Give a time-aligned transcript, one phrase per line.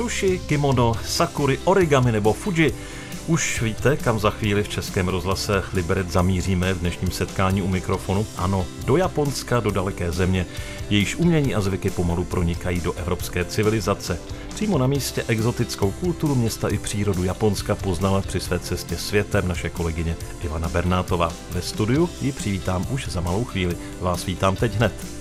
[0.00, 2.74] sushi, kimono, sakury, origami nebo Fuji.
[3.26, 8.26] Už víte, kam za chvíli v Českém rozhlase Liberec zamíříme v dnešním setkání u mikrofonu?
[8.36, 10.46] Ano, do Japonska, do daleké země,
[10.90, 14.18] jejíž umění a zvyky pomalu pronikají do evropské civilizace.
[14.54, 19.70] Přímo na místě exotickou kulturu města i přírodu Japonska poznala při své cestě světem naše
[19.70, 21.32] kolegyně Ivana Bernátová.
[21.50, 23.76] Ve studiu ji přivítám už za malou chvíli.
[24.00, 25.19] Vás vítám teď hned.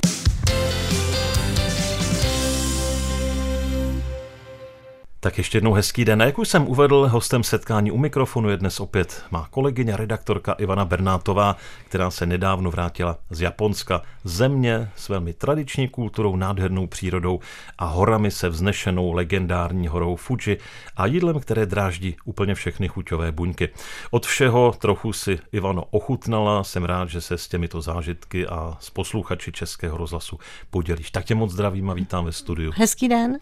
[5.22, 6.22] Tak ještě jednou hezký den.
[6.22, 10.86] Jak už jsem uvedl, hostem setkání u mikrofonu je dnes opět má kolegyně, redaktorka Ivana
[10.86, 11.56] Bernátová,
[11.86, 14.02] která se nedávno vrátila z Japonska.
[14.24, 17.40] Země s velmi tradiční kulturou, nádhernou přírodou
[17.78, 20.58] a horami se vznešenou legendární horou Fuji
[20.98, 23.70] a jídlem, které dráždí úplně všechny chuťové buňky.
[24.12, 28.90] Od všeho trochu si Ivano ochutnala, jsem rád, že se s těmito zážitky a s
[28.90, 31.12] posluchači Českého rozhlasu podělíš.
[31.12, 32.72] Tak tě moc zdravím a vítám ve studiu.
[32.76, 33.40] Hezký den.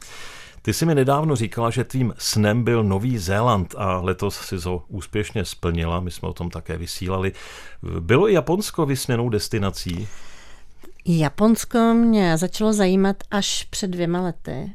[0.67, 4.83] Ty jsi mi nedávno říkala, že tvým snem byl Nový Zéland a letos si ho
[4.87, 7.31] úspěšně splnila, my jsme o tom také vysílali.
[7.99, 10.07] Bylo i Japonsko vysněnou destinací?
[11.05, 14.73] Japonsko mě začalo zajímat až před dvěma lety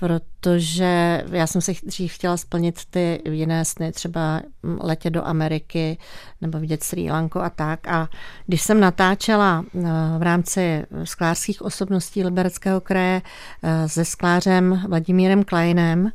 [0.00, 4.40] protože já jsem si dřív chtěla splnit ty jiné sny, třeba
[4.80, 5.98] letět do Ameriky
[6.40, 7.88] nebo vidět Sri Lanku a tak.
[7.88, 8.08] A
[8.46, 9.80] když jsem natáčela eh,
[10.18, 13.22] v rámci sklářských osobností Libereckého kraje
[13.62, 16.10] eh, se sklářem Vladimírem Kleinem,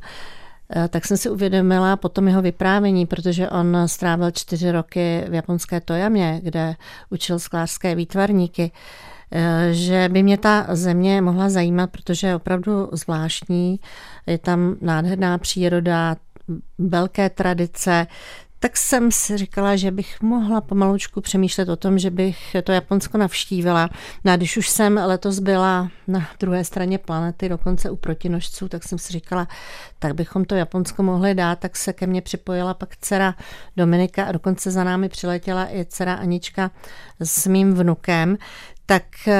[0.76, 5.34] eh, tak jsem si uvědomila po tom jeho vyprávění, protože on strávil čtyři roky v
[5.34, 6.74] japonské Tojamě, kde
[7.10, 8.70] učil sklářské výtvarníky,
[9.70, 13.80] že by mě ta země mohla zajímat, protože je opravdu zvláštní.
[14.26, 16.16] Je tam nádherná příroda,
[16.78, 18.06] velké tradice,
[18.58, 23.18] tak jsem si říkala, že bych mohla pomalučku přemýšlet o tom, že bych to Japonsko
[23.18, 23.90] navštívila.
[24.24, 28.84] No a když už jsem letos byla na druhé straně planety, dokonce u protinožců, tak
[28.84, 29.48] jsem si říkala,
[29.98, 33.34] tak bychom to Japonsko mohli dát, tak se ke mně připojila pak dcera
[33.76, 36.70] Dominika a dokonce za námi přiletěla i dcera Anička
[37.20, 38.36] s mým vnukem
[38.86, 39.34] tak eh,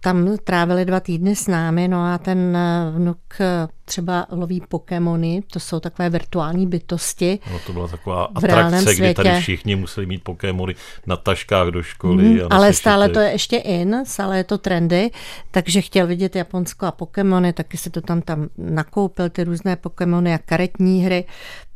[0.00, 5.42] tam trávili dva týdny s námi, no a ten eh, vnuk eh, třeba loví Pokémony,
[5.52, 7.38] to jsou takové virtuální bytosti.
[7.52, 10.74] No to byla taková atrakce, kdy tady všichni museli mít Pokémony
[11.06, 12.24] na taškách do školy.
[12.24, 15.10] Mm, ale stále to je ještě in, stále je to trendy,
[15.50, 20.34] takže chtěl vidět Japonsko a Pokémony, taky si to tam tam nakoupil, ty různé Pokémony
[20.34, 21.24] a karetní hry.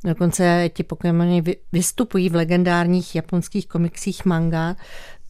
[0.05, 1.43] Dokonce ti Pokémony
[1.73, 4.77] vystupují v legendárních japonských komiksích manga,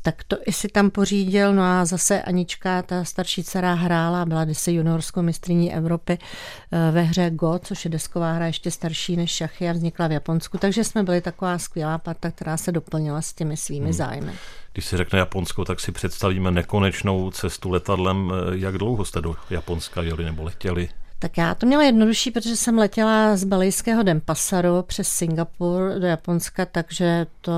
[0.02, 4.44] tak to i si tam pořídil, no a zase Anička, ta starší dcera hrála, byla
[4.44, 6.18] kdysi juniorskou mistriní Evropy
[6.72, 10.12] eh, ve hře Go, což je desková hra ještě starší než šachy a vznikla v
[10.12, 13.92] Japonsku, takže jsme byli taková skvělá parta, která se doplnila s těmi svými hmm.
[13.92, 14.32] zájmy.
[14.72, 18.32] Když si řekne Japonsko, tak si představíme nekonečnou cestu letadlem.
[18.34, 20.88] Eh, jak dlouho jste do Japonska jeli nebo letěli?
[21.22, 26.66] Tak já to měla jednodušší, protože jsem letěla z balijského Denpasaru přes Singapur do Japonska,
[26.66, 27.52] takže to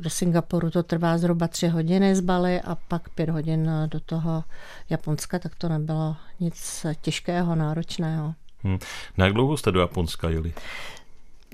[0.00, 4.44] do Singapuru to trvá zhruba tři hodiny z Bali a pak pět hodin do toho
[4.90, 8.34] Japonska, tak to nebylo nic těžkého, náročného.
[8.64, 8.78] Hmm.
[9.18, 10.52] Na jak dlouho jste do Japonska jeli?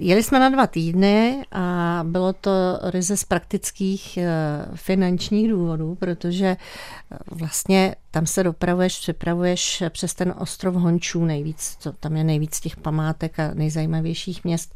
[0.00, 2.50] Jeli jsme na dva týdny a bylo to
[2.82, 4.28] ryze z praktických eh,
[4.75, 11.92] finančních důvodů, protože eh, vlastně tam se dopravuješ, připravuješ přes ten ostrov Hončů nejvíc, co
[11.92, 14.75] tam je nejvíc těch památek a nejzajímavějších měst.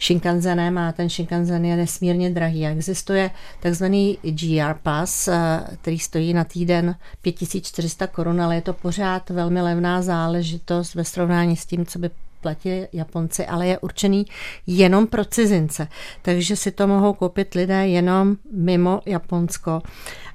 [0.00, 2.66] Shinkansenem a ten Shinkansen je nesmírně drahý.
[2.66, 3.30] A existuje
[3.60, 9.62] takzvaný GR Pass, eh, který stojí na týden 5400 korun, ale je to pořád velmi
[9.62, 12.10] levná záležitost ve srovnání s tím, co by
[12.40, 14.26] platí Japonci, ale je určený
[14.66, 15.88] jenom pro cizince.
[16.22, 19.82] Takže si to mohou koupit lidé jenom mimo Japonsko.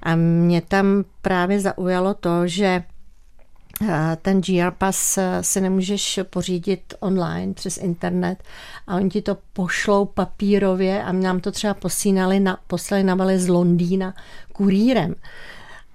[0.03, 2.83] A mě tam právě zaujalo to, že
[3.89, 8.43] eh, ten GR Pass eh, si nemůžeš pořídit online přes internet
[8.87, 13.47] a oni ti to pošlou papírově a nám to třeba posínali na, poslali na z
[13.47, 14.13] Londýna
[14.53, 15.15] kurýrem.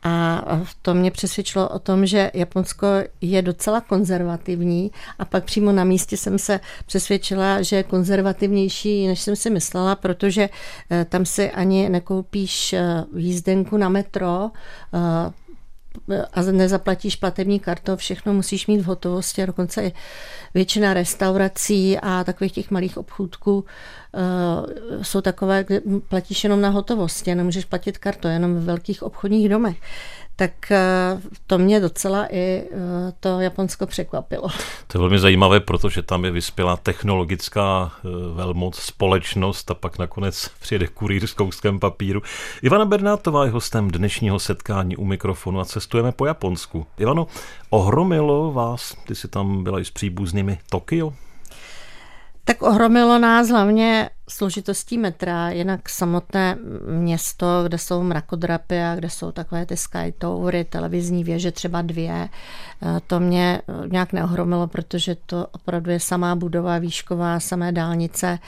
[0.03, 0.43] A
[0.83, 2.87] to mě přesvědčilo o tom, že Japonsko
[3.21, 9.21] je docela konzervativní a pak přímo na místě jsem se přesvědčila, že je konzervativnější, než
[9.21, 10.49] jsem si myslela, protože
[10.91, 14.51] eh, tam si ani nekoupíš eh, jízdenku na metro,
[14.95, 15.33] eh,
[16.33, 19.93] a nezaplatíš platební kartou, všechno musíš mít v hotovosti a dokonce i
[20.55, 27.35] většina restaurací a takových těch malých obchůdků uh, jsou takové, kde platíš jenom na hotovosti,
[27.35, 29.77] nemůžeš platit kartou, jenom v velkých obchodních domech.
[30.39, 34.49] Tak eh, to mě docela i eh, to Japonsko překvapilo.
[34.87, 40.51] To je velmi zajímavé, protože tam je vyspělá technologická eh, velmoc, společnost a pak nakonec
[40.61, 42.23] přijede kurýr s kouskem papíru.
[42.63, 46.87] Ivana Bernátová je hostem dnešního setkání u mikrofonu a cestujeme po Japonsku.
[46.99, 47.27] Ivano,
[47.71, 51.13] ohromilo vás, ty jsi tam byla i s příbuznými Tokio?
[52.49, 59.33] Tak ohromilo nás hlavně složitostí metra, jinak samotné město, kde jsou mrakodrapy a kde jsou
[59.33, 62.29] takové ty sky towery, televizní věže, třeba dvě,
[62.83, 68.39] eh, to mě eh, nějak neohromilo, protože to opravdu je samá budova výšková, samé dálnice,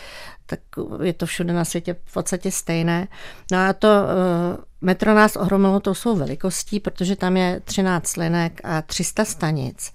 [0.46, 0.60] tak
[1.02, 3.08] je to všude na světě v podstatě stejné.
[3.52, 8.60] No a to eh, metro nás ohromilo tou svou velikostí, protože tam je 13 linek
[8.64, 9.92] a 300 stanic.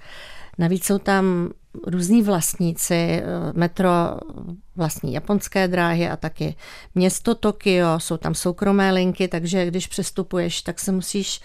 [0.58, 1.50] Navíc jsou tam
[1.88, 3.24] různí vlastníci, eh,
[3.54, 3.90] metro
[4.76, 6.56] vlastní japonské dráhy a taky
[6.96, 11.42] město Tokio, jsou tam soukromé linky, takže když přestupuješ, tak se musíš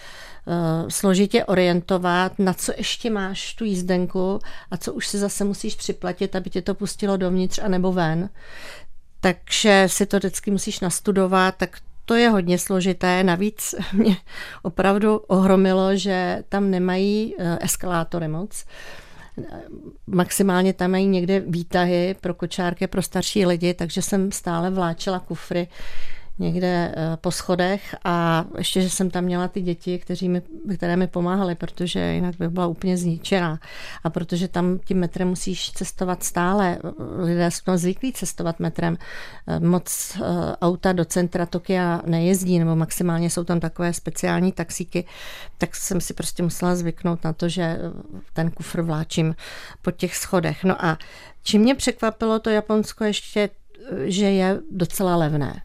[0.47, 4.39] uh, složitě orientovat, na co ještě máš tu jízdenku
[4.71, 8.29] a co už si zase musíš připlatit, aby tě to pustilo dovnitř a nebo ven.
[9.21, 13.25] Takže si to vždycky musíš nastudovat, tak to je hodně složité.
[13.25, 14.17] Navíc mě
[14.63, 18.65] opravdu ohromilo, že tam nemají eh, eskalátory moc.
[20.07, 25.69] Maximálně tam mají někde výtahy pro kočárky pro starší lidi, takže jsem stále vláčela kufry
[26.41, 30.43] někde eh, po schodech a ještě, že jsem tam měla ty děti, kteří mi,
[30.77, 33.61] které mi pomáhaly, protože jinak by byla úplně zničená.
[34.05, 36.79] A protože tam tím metrem musíš cestovat stále,
[37.17, 38.97] lidé jsou tam zvyklí cestovat metrem,
[39.47, 45.05] eh, moc eh, auta do centra Tokia nejezdí, nebo maximálně jsou tam takové speciální taxíky,
[45.59, 47.79] tak jsem si prostě musela zvyknout na to, že
[48.33, 49.35] ten kufr vláčím
[49.83, 50.65] po těch schodech.
[50.65, 50.99] No a
[51.43, 53.51] čím mě překvapilo to Japonsko ještě,
[54.05, 55.63] že je docela levné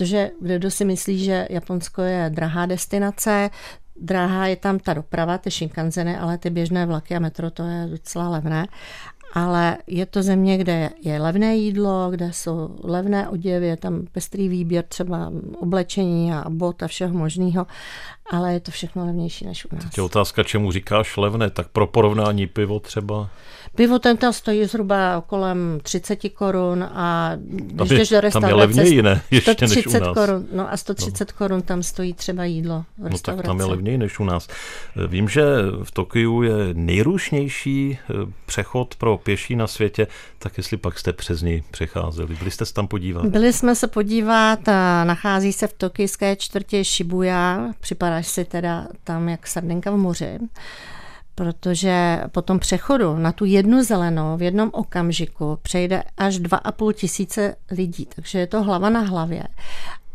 [0.00, 3.50] protože kdo si myslí, že Japonsko je drahá destinace,
[3.96, 7.86] drahá je tam ta doprava, ty Shinkanzeny, ale ty běžné vlaky a metro, to je
[7.90, 8.66] docela levné.
[9.34, 14.48] Ale je to země, kde je levné jídlo, kde jsou levné oděvy, je tam pestrý
[14.48, 17.66] výběr třeba oblečení a bot a všeho možného,
[18.30, 19.84] ale je to všechno levnější než u nás.
[19.84, 23.30] Teď je otázka, čemu říkáš levné, tak pro porovnání pivo třeba?
[23.74, 28.40] Pivo tento stojí zhruba kolem 30 korun a když jdeš do restaurace...
[28.40, 29.22] Tam je levněji, ne?
[29.30, 30.14] Ještě 130 než u nás.
[30.14, 31.34] korun, no a 130 no.
[31.38, 33.30] korun tam stojí třeba jídlo v restauraci.
[33.30, 34.48] No tak tam je levněji než u nás.
[35.08, 35.44] Vím, že
[35.82, 38.14] v Tokiu je nejrušnější eh,
[38.46, 40.06] přechod pro pěší na světě,
[40.38, 42.36] tak jestli pak jste přes ní přecházeli.
[42.38, 43.26] Byli jste se tam podívat?
[43.26, 44.60] Byli jsme se podívat
[45.04, 47.68] nachází se v tokijské čtvrtě Shibuya.
[48.20, 50.38] Připadáš si teda tam jak sardinka v moři
[51.34, 57.56] protože po tom přechodu na tu jednu zelenou v jednom okamžiku přejde až 2,5 tisíce
[57.70, 59.42] lidí, takže je to hlava na hlavě.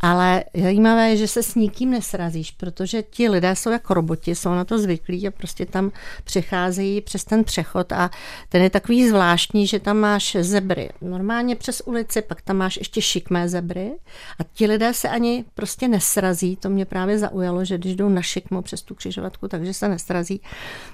[0.06, 4.50] Ale zajímavé je, že se s nikým nesrazíš, protože ti lidé jsou jako roboti, jsou
[4.50, 5.92] na to zvyklí a prostě tam
[6.24, 8.10] přecházejí přes ten přechod a
[8.50, 13.02] ten je takový zvláštní, že tam máš zebry normálně přes ulici, pak tam máš ještě
[13.02, 13.92] šikmé zebry
[14.40, 16.56] a ti lidé se ani prostě nesrazí.
[16.56, 20.42] To mě právě zaujalo, že když jdou na šikmo přes tu křižovatku, takže se nesrazí.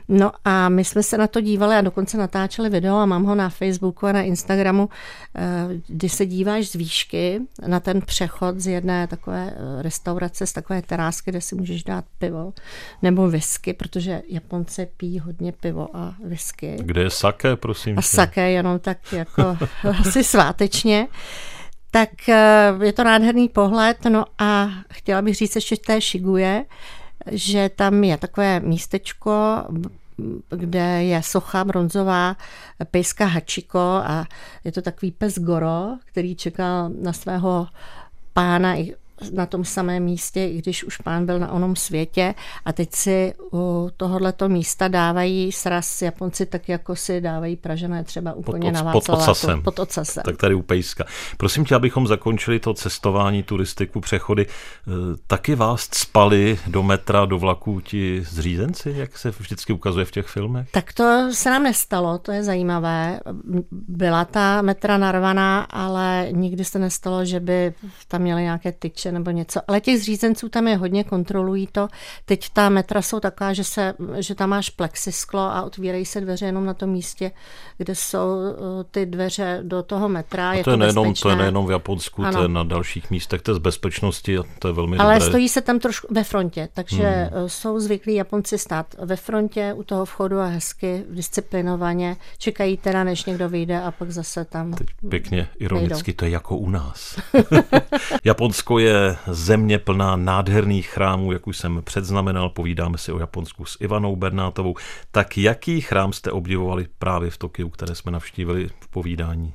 [0.10, 3.36] No a my jsme se na to dívali a dokonce natáčeli video a mám ho
[3.36, 4.90] na Facebooku a na Instagramu,
[5.36, 5.42] eh,
[5.88, 10.82] kdy se díváš z výšky na ten přechod z jedné takové eh, restaurace z takové
[10.82, 12.54] terásky, kde si můžeš dát pivo
[13.02, 16.78] nebo whisky, protože Japonci pijí hodně pivo a whisky.
[16.80, 18.00] Kde je sake, prosím?
[18.00, 19.58] A sake jenom tak jako
[20.00, 21.08] asi svátečně.
[21.92, 26.66] Tak eh, je to nádherný pohled, no a chtěla bych říct ještě té Šiguje,
[27.32, 29.32] že tam je takové místečko,
[30.50, 32.36] kde je socha bronzová
[32.92, 34.26] pejska Hačiko a
[34.64, 37.68] je to takový pes Goro, který čekal na svého
[38.34, 38.78] pána
[39.34, 42.36] na tom samém místě, i když už pán byl na onom světě
[42.66, 48.34] a teď si u tohoto místa dávají sraz Japonci tak, jako si dávají Pražané třeba
[48.34, 49.06] úplně pod, na Václaváku.
[49.06, 49.62] Pod ocasem.
[49.62, 50.24] Pod ocasem.
[50.24, 51.06] Tak tady u Pejska.
[51.38, 54.46] Prosím tě, abychom zakončili to cestování, turistiku, přechody.
[54.48, 54.92] Eh,
[55.28, 60.28] taky vás spali do metra, do vlaků ti zřízenci, jak se vždycky ukazuje v těch
[60.28, 60.72] filmech?
[60.72, 63.20] Tak to se nám nestalo, to je zajímavé.
[63.72, 67.74] Byla ta metra narvaná, ale nikdy se nestalo, že by
[68.08, 69.60] tam měli nějaké tyče nebo něco.
[69.68, 71.88] Ale těch zřízenců tam je hodně, kontrolují to.
[72.26, 76.46] Teď ta metra jsou taková, že, se, že tam máš plexisklo a otvírají se dveře
[76.46, 77.32] jenom na tom místě,
[77.78, 78.56] kde jsou uh,
[78.92, 80.50] ty dveře do toho metra.
[80.50, 82.38] A to, je, to, nejenom, to je nejenom v Japonsku, ano.
[82.38, 85.30] to je na dalších místech, to je z bezpečnosti a to je velmi Ale dobré.
[85.30, 87.42] stojí se tam trošku ve frontě, takže hmm.
[87.42, 92.18] Uh, jsou zvyklí Japonci stát ve frontě u toho vchodu a hezky, disciplinovaně.
[92.38, 96.18] Čekají teda, než někdo vyjde a pak zase tam Teď pěkně ironicky, nejdou.
[96.18, 97.20] to je jako u nás.
[98.24, 103.78] Japonsko je země plná nádherných chrámů, jak už jsem předznamenal, povídáme si o Japonsku s
[103.82, 104.76] Ivanou Bernátovou.
[105.12, 109.54] Tak jaký chrám jste obdivovali právě v Tokiu, které jsme navštívili v povídání?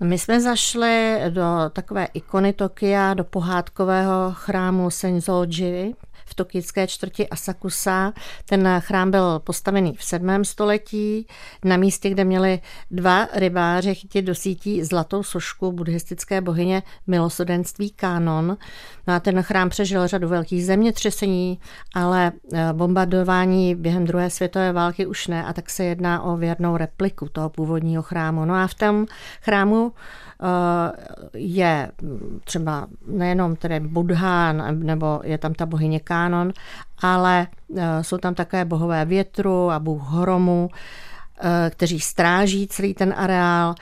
[0.00, 5.94] My jsme zašli do takové ikony Tokia, do pohádkového chrámu Senzoji,
[6.28, 8.12] v tokijské čtvrti Asakusa.
[8.44, 10.44] Ten chrám byl postavený v 7.
[10.44, 11.26] století
[11.64, 18.56] na místě, kde měli dva rybáři chytit do sítí zlatou sošku buddhistické bohyně milosodenství Kanon.
[19.06, 21.58] No a ten chrám přežil řadu velkých zemětřesení,
[21.94, 26.76] ale eh, bombardování během druhé světové války už ne a tak se jedná o věrnou
[26.76, 28.44] repliku toho původního chrámu.
[28.44, 29.06] No a v tom
[29.40, 29.92] chrámu
[31.34, 31.90] je
[32.44, 36.52] třeba nejenom tedy Buddha, nebo je tam ta bohyně Kánon,
[36.98, 40.70] ale eh, jsou tam také bohové větru a bůh hromu,
[41.40, 43.74] eh, kteří stráží celý ten areál.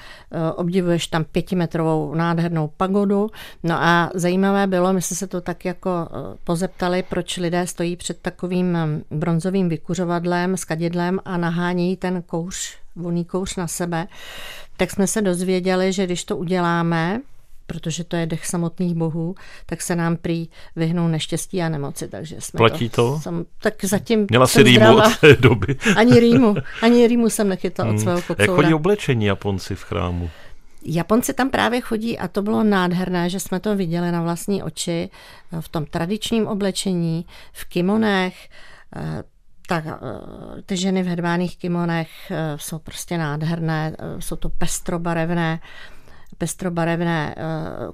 [0.56, 3.30] Obdivuješ tam pětimetrovou nádhernou pagodu.
[3.62, 6.08] No a zajímavé bylo, my jsme se to tak jako
[6.44, 8.78] pozeptali, proč lidé stojí před takovým
[9.10, 14.08] bronzovým vykuřovadlem s kadidlem a nahání ten kouř, voný kouř na sebe
[14.76, 17.20] tak jsme se dozvěděli, že když to uděláme,
[17.66, 19.34] protože to je dech samotných bohů,
[19.66, 22.08] tak se nám prý vyhnou neštěstí a nemoci.
[22.08, 22.96] Takže jsme Platí to?
[22.96, 23.20] to?
[23.20, 25.76] Sam, tak zatím Měla si rýmu od té doby.
[25.96, 27.98] ani rýmu, ani rýmu jsem nechytla od hmm.
[27.98, 28.44] svého kocoura.
[28.44, 30.30] Jak chodí oblečení Japonci v chrámu?
[30.88, 35.10] Japonci tam právě chodí a to bylo nádherné, že jsme to viděli na vlastní oči
[35.60, 38.48] v tom tradičním oblečení, v kimonech,
[38.96, 39.22] eh,
[39.66, 39.98] tak eh,
[40.62, 45.60] ty ženy v hedváných kimonech eh, jsou prostě nádherné, eh, jsou to pestrobarevné,
[46.38, 47.34] pestrobarevné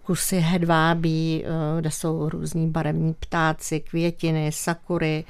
[0.03, 1.45] kusy hedvábí,
[1.81, 5.25] kde jsou různí barevní ptáci, květiny, sakury.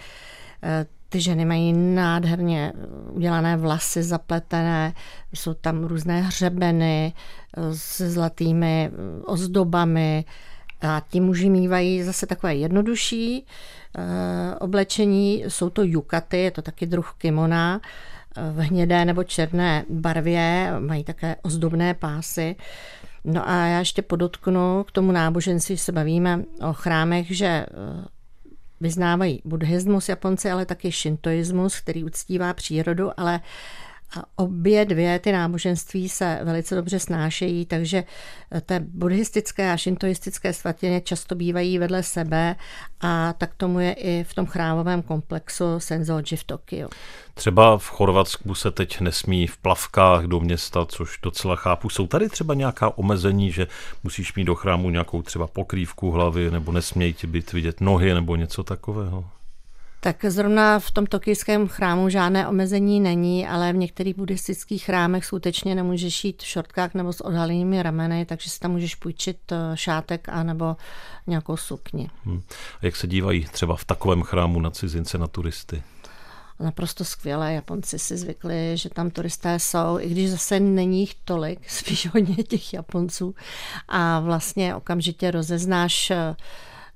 [1.09, 2.73] Ty ženy mají nádherně
[3.11, 4.93] udělané vlasy zapletené,
[5.35, 7.13] jsou tam různé hřebeny
[7.73, 8.91] se zlatými
[9.25, 10.25] ozdobami
[10.83, 13.47] a ti muži mývají zase takové jednodušší
[13.99, 15.45] Eh, oblečení.
[15.49, 17.81] Jsou to jukaty, je to taky druh kimona
[18.37, 22.57] eh, v hnědé nebo černé barvě, mají také ozdobné pásy.
[23.25, 27.67] No a já ještě podotknu k tomu náboženství, se bavíme o chrámech, že eh,
[28.81, 33.41] vyznávají buddhismus Japonci, ale taky šintoismus, který uctívá přírodu, ale
[34.19, 38.05] a obě dvě ty náboženství se velice dobře snášejí, takže
[38.67, 42.57] té buddhistické a šintoistické svatyně často bývají vedle sebe
[43.01, 46.89] a tak tomu je i v tom chrámovém komplexu Senzoji v Tokiu.
[47.35, 51.89] Třeba v Chorvatsku se teď nesmí v plavkách do města, což docela chápu.
[51.89, 53.67] Jsou tady třeba nějaká omezení, že
[54.05, 58.37] musíš mít do chrámu nějakou třeba pokrývku hlavy, nebo nesmějí ti být vidět nohy, nebo
[58.37, 59.25] něco takového?
[60.05, 65.75] Tak zrovna v tom tokijském chrámu žádné omezení není, ale v některých buddhistických chrámech skutečně
[65.75, 70.29] nemůžeš jít v šortkách nebo s odhalenými rameny, takže si tam můžeš půjčit eh, šátek
[70.29, 70.77] a nebo
[71.27, 72.11] nějakou sukni.
[72.25, 72.43] Hmm.
[72.81, 75.83] A jak se dívají třeba v takovém chrámu na cizince, na turisty?
[76.61, 77.55] naprosto skvělé.
[77.55, 82.45] Japonci si zvykli, že tam turisté jsou, i když zase není jich tolik, spíš hodně
[82.45, 83.35] těch Japonců.
[83.89, 86.17] A vlastně okamžitě rozeznáš uh,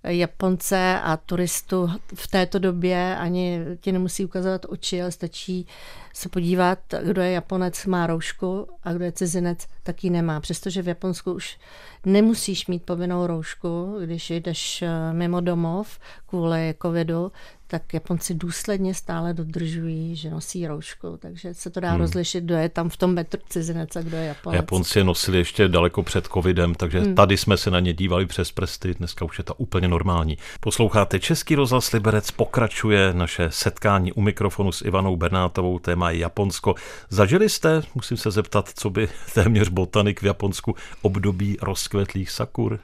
[0.07, 5.67] Japonce a turistu v této době ani ti nemusí ukazovat oči, ale stačí
[6.15, 10.41] se podívat, kdo je Japonec, má roušku a kdo je cizinec, taky nemá.
[10.41, 11.59] Přestože v Japonsku už
[12.07, 17.33] nemusíš mít povinnou roušku, když jdeš eh, mimo domov kvůli covidu,
[17.67, 22.01] tak Japonci důsledně stále dodržují, že nosí roušku, takže se to dá hmm.
[22.01, 24.57] rozlišit, kdo je tam v tom metru cizinec a kdo je Japonec.
[24.57, 27.15] Japonci je nosili ještě daleko před covidem, takže hmm.
[27.15, 30.39] tady jsme se na ně dívali přes prsty, dneska už je to úplně normální.
[30.61, 36.75] Posloucháte Český rozhlas Liberec, pokračuje naše setkání u mikrofonu s Ivanou Bernátovou, téma je Japonsko.
[37.09, 41.57] Zažili jste, musím se zeptat, co by téměř botanik v Japonsku období
[41.97, 42.79] rozkvetlých sakur?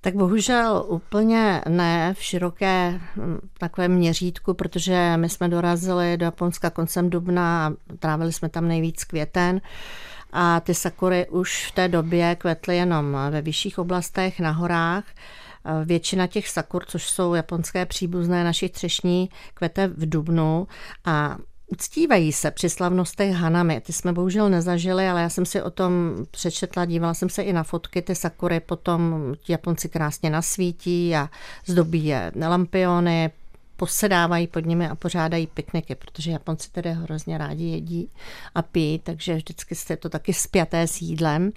[0.00, 6.70] Tak bohužel úplně ne v široké hm, takovém měřítku, protože my jsme dorazili do Japonska
[6.70, 9.60] koncem dubna a trávili jsme tam nejvíc květen.
[10.32, 15.04] A ty sakury už v té době kvetly jenom ve vyšších oblastech, na horách.
[15.84, 20.68] Většina těch sakur, což jsou japonské příbuzné našich třešní, kvete v dubnu
[21.04, 21.36] a
[21.70, 23.80] Uctívají se při slavnostech Hanami.
[23.80, 27.52] Ty jsme bohužel nezažili, ale já jsem si o tom přečetla, dívala jsem se i
[27.52, 31.28] na fotky, ty sakury potom Japonci krásně nasvítí a
[31.66, 33.30] zdobí je lampiony,
[33.76, 38.10] posedávají pod nimi a pořádají pikniky, protože Japonci tedy hrozně rádi jedí
[38.54, 41.52] a pijí, takže vždycky je to taky spjaté s jídlem.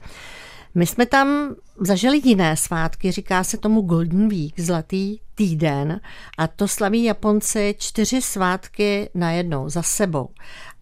[0.75, 6.00] My jsme tam zažili jiné svátky, říká se tomu Golden Week, zlatý týden,
[6.38, 10.30] a to slaví Japonci čtyři svátky najednou za sebou.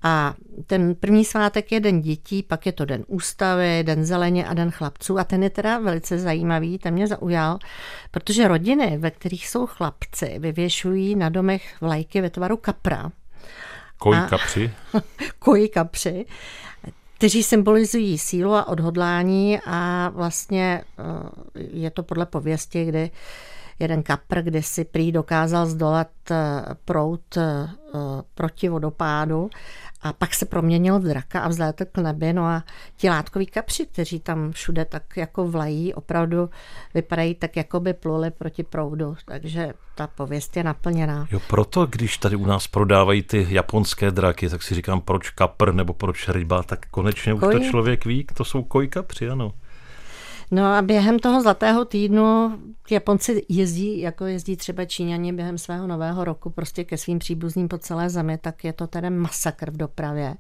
[0.04, 0.36] A
[0.68, 4.72] ten první svátek je den dětí, pak je to den ústavy, den zeleně a den
[4.72, 5.20] chlapců.
[5.20, 7.60] A ten je teda velice zajímavý, ten mě zaujal,
[8.12, 13.12] protože rodiny, ve kterých jsou chlapci, vyvěšují na domech vlajky ve tvaru kapra.
[13.98, 14.72] Koj kapři.
[15.40, 16.26] Koji kapři
[17.20, 23.12] kteří symbolizují sílu a odhodlání a vlastně eh, je to podle pověsti, kdy
[23.80, 26.36] jeden kapr si prý dokázal zdolat eh,
[26.86, 27.70] prout eh,
[28.36, 29.50] proti vodopádu
[30.02, 32.34] a pak se proměnil v draka a vzlétl k nebi.
[32.34, 32.64] No a
[32.98, 36.50] ti látkoví kapři, kteří tam všude tak jako vlají, opravdu
[36.94, 39.16] vypadají tak, jako by pluli proti proudu.
[39.26, 41.28] Takže ta pověst je naplněná.
[41.32, 45.74] Jo, proto, když tady u nás prodávají ty japonské draky, tak si říkám, proč kapr
[45.74, 49.54] nebo proč ryba, tak konečně už to člověk ví, to jsou koj kapři, ano.
[50.52, 52.60] No a během toho zlatého týdnu
[52.92, 57.78] Japonci jezdí, jako jezdí třeba Číňani během svého nového roku prostě ke svým příbuzným po
[57.78, 60.36] celé zemi, tak je to tedy masakr v dopravě.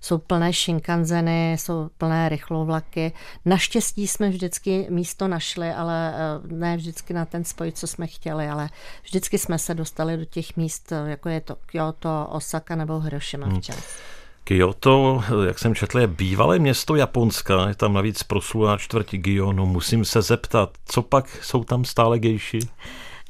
[0.00, 3.12] Jsou plné šinkanzeny, jsou plné rychlovlaky.
[3.44, 8.48] Naštěstí jsme vždycky místo našli, ale eh, ne vždycky na ten spoj, co jsme chtěli,
[8.48, 8.68] ale
[9.02, 13.76] vždycky jsme se dostali do těch míst, jako je to Kyoto, Osaka nebo Hiroshima včas.
[13.76, 14.21] Hmm.
[14.44, 19.66] Kyoto, jak jsem četl, je bývalé město Japonska, je tam navíc proslulá čtvrť Gionu.
[19.66, 22.58] Musím se zeptat, co pak jsou tam stále gejši?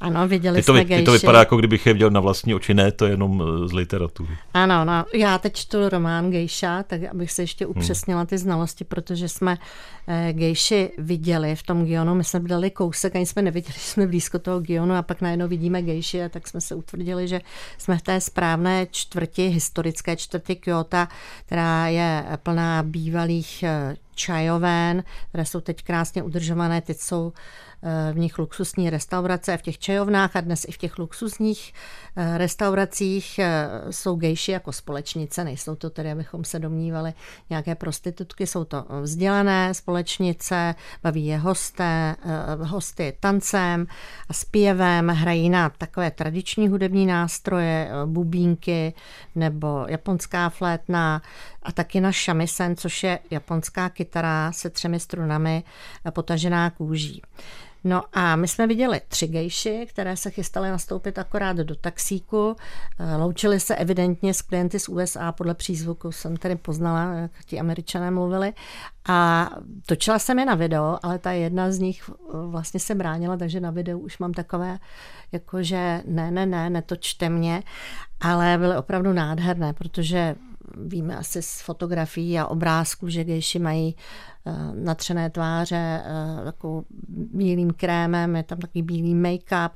[0.02, 1.04] Ano, viděli ty to, jsme gejši.
[1.04, 3.73] to vypadá, jako kdybych je viděl na vlastní oči, ne, to je jenom eh, z
[3.73, 4.37] literatury.
[4.54, 7.75] Ano, no, já teď čtu román Gejša, tak abych se ještě hmm.
[7.76, 9.59] upřesnila ty znalosti, protože jsme
[10.06, 14.06] eh, gejši viděli v tom Gionu, my jsme dali kousek, ani jsme neviděli, že jsme
[14.06, 17.40] blízko toho Gionu a pak najednou vidíme gejši a tak jsme se utvrdili, že
[17.78, 21.06] jsme v té správné čtvrti, historické čtvrti Kyoto,
[21.47, 27.32] která je plná bývalých eh, čajoven, které jsou teď krásně udržované, teď jsou
[28.12, 31.74] v nich luxusní restaurace v těch čajovnách a dnes i v těch luxusních
[32.16, 37.12] eh, restauracích eh, jsou gejši jako společnice, nejsou to tedy, abychom se domnívali
[37.50, 43.86] nějaké prostitutky, jsou to vzdělané společnice, baví je hosté, eh, hosty tancem
[44.28, 48.94] a zpěvem, hrají na takové tradiční hudební nástroje, bubínky
[49.34, 51.22] nebo japonská flétna
[51.62, 55.64] a taky na shamisen, což je japonská kytara se třemi strunami
[56.12, 57.22] potažená kůží.
[57.84, 62.56] No a my jsme viděli tři gejši, které se chystaly nastoupit akorát do taxíku.
[62.98, 67.60] Eh, loučili se evidentně s klienty z USA, podle přízvuku jsem tedy poznala, jak ti
[67.60, 68.52] američané mluvili.
[69.08, 69.50] A
[69.86, 72.12] točila jsem je na video, ale ta jedna z nich eh,
[72.47, 74.78] vlastně se bránila, takže na videu už mám takové,
[75.32, 77.62] jakože ne, ne, ne, netočte mě,
[78.21, 80.34] ale byly opravdu nádherné, protože
[80.76, 83.96] víme asi z fotografií a obrázků, že gejši mají
[84.46, 89.70] eh, natřené tváře eh, takovou bílým krémem, je tam takový bílý make-up,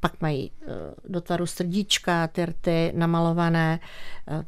[0.00, 0.66] pak mají eh,
[1.08, 3.80] do tvaru srdíčka, ty rty namalované,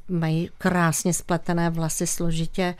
[0.09, 2.75] mají krásně spletené vlasy, složitě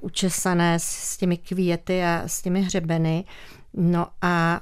[0.00, 3.24] učesané s těmi květy a s těmi hřebeny.
[3.74, 4.60] No a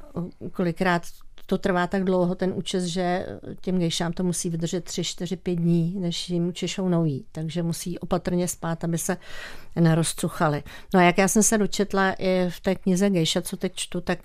[0.53, 1.03] kolikrát
[1.47, 3.27] to trvá tak dlouho, ten účes, že
[3.61, 7.25] těm gejšám to musí vydržet 3, 4, 5 dní, než jim češou nový.
[7.33, 9.17] Takže musí opatrně spát, aby se
[9.77, 10.63] nerozcuchali.
[10.95, 14.01] No a jak já jsem se dočetla i v té knize Gejša, co teď čtu,
[14.01, 14.19] tak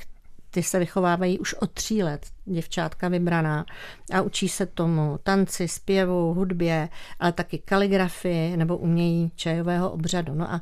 [0.51, 3.65] ty se vychovávají už od tří let, děvčátka vybraná
[4.13, 10.33] a učí se tomu tanci, zpěvu, hudbě, ale taky kaligrafii nebo umění čajového obřadu.
[10.35, 10.61] No a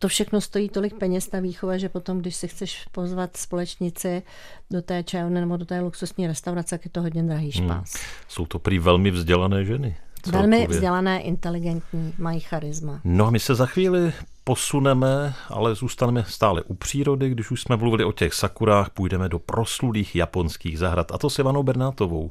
[0.00, 4.22] to všechno stojí tolik peněz ta výchova, že potom, když si chceš pozvat společnici
[4.70, 7.64] do té čajovny nebo do té luxusní restaurace, tak je to hodně drahý hmm.
[7.64, 7.94] špás.
[7.94, 8.04] Hmm.
[8.28, 9.96] Jsou to prý velmi vzdělané ženy.
[10.22, 10.48] Celkově.
[10.48, 13.00] Velmi vzdělané, inteligentní, mají charisma.
[13.04, 14.12] No a my se za chvíli
[14.44, 17.30] posuneme, ale zůstaneme stále u přírody.
[17.30, 21.12] Když už jsme mluvili o těch sakurách, půjdeme do proslulých japonských zahrad.
[21.12, 22.30] A to s Ivanou Bernátovou.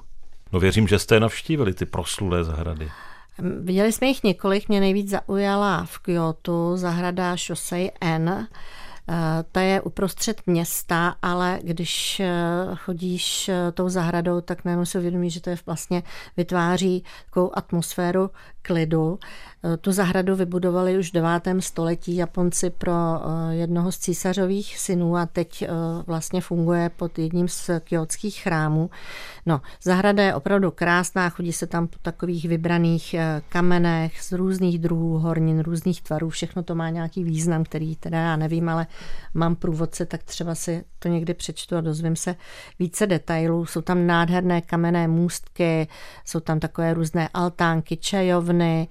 [0.51, 2.91] No věřím, že jste navštívili ty proslulé zahrady.
[3.41, 8.47] Viděli jsme jich několik, mě nejvíc zaujala v Kyoto zahrada Shosei N.
[9.11, 12.31] Eh, ta je uprostřed města, ale když eh,
[12.75, 16.03] chodíš eh, tou zahradou, tak najednou si uvědomíš, že to je vlastně
[16.37, 18.29] vytváří takovou atmosféru
[18.61, 19.19] klidu.
[19.81, 21.31] Tu zahradu vybudovali už v 9.
[21.59, 22.93] století Japonci pro
[23.49, 25.63] jednoho z císařových synů a teď
[26.07, 28.89] vlastně funguje pod jedním z kyotských chrámů.
[29.45, 33.15] No, zahrada je opravdu krásná, chodí se tam po takových vybraných
[33.49, 38.35] kamenech z různých druhů hornin, různých tvarů, všechno to má nějaký význam, který teda já
[38.35, 38.87] nevím, ale
[39.33, 42.35] mám průvodce, tak třeba si to někdy přečtu a dozvím se
[42.79, 43.65] více detailů.
[43.65, 45.87] Jsou tam nádherné kamenné můstky,
[46.25, 48.87] jsou tam takové různé altánky, čajovny,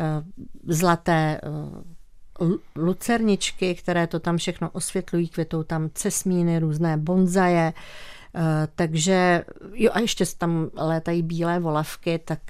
[0.00, 0.22] Eh,
[0.66, 2.44] zlaté eh,
[2.76, 7.72] lucerničky, které to tam všechno osvětlují, květou tam cesmíny, různé bonzaje,
[8.34, 9.44] Eh, takže
[9.74, 12.40] jo a ještě tam létají bílé volavky, tak